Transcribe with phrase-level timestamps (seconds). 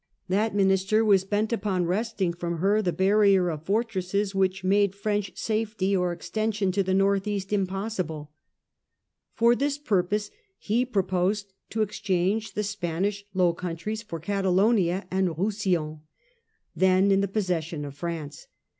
[0.29, 5.31] That minister was bent upon wresting from her the barrier of fortresses which made French
[5.37, 8.31] safety Mazarin's or extension to the north east impossible.
[9.35, 9.59] For offers.
[9.59, 15.99] this purpose he proposed to exchange the Span ish Low Countries for Catalonia and Roussillon,
[16.75, 18.47] then in the possession of France.